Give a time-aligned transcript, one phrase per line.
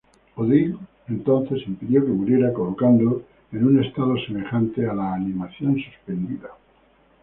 [0.35, 0.79] Odín,
[1.09, 6.47] entonces, impidió que muriera colocándolo en un estado semejante a la animación suspendida.